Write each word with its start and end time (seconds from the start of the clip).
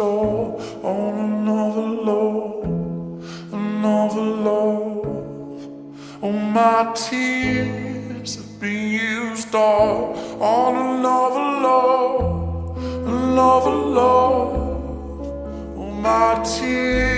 All 0.00 0.60
on 0.82 1.18
another 1.18 1.86
love, 2.10 2.64
another 3.52 4.22
love. 4.22 5.06
All 6.22 6.32
my 6.32 6.92
tears 6.94 8.36
have 8.36 8.60
been 8.60 8.88
used 8.88 9.54
all 9.54 10.14
on 10.42 10.98
another 10.98 11.46
love, 11.68 12.78
another 13.06 13.70
love. 13.70 15.78
All 15.78 15.92
my 15.92 16.42
tears 16.44 17.15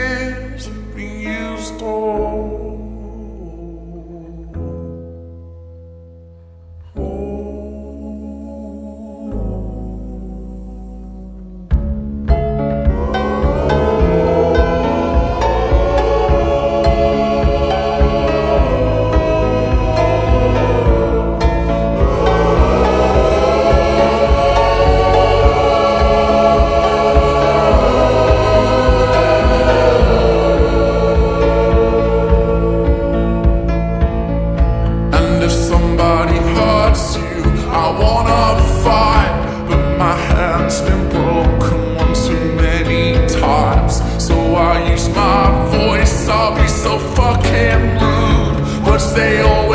somebody 35.98 36.38
hurts 36.54 37.16
you, 37.16 37.42
I 37.70 37.90
wanna 38.02 38.62
fight. 38.84 39.32
But 39.68 39.98
my 39.98 40.14
hand's 40.14 40.80
been 40.82 41.08
broken 41.10 41.96
one 41.96 42.14
too 42.14 42.54
many 42.54 43.14
times. 43.26 43.94
So 44.24 44.36
I 44.54 44.90
use 44.92 45.08
my 45.08 45.42
voice, 45.76 46.28
I'll 46.28 46.54
be 46.54 46.68
so 46.68 46.98
fucking 47.16 47.82
rude. 48.02 48.84
But 48.84 49.02
they 49.16 49.40
always 49.40 49.67